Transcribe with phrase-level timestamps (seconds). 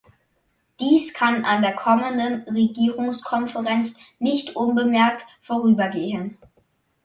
[0.79, 6.39] Dies kann an der kommenden Regierungskonferenz nicht unbemerkt vorübergehen.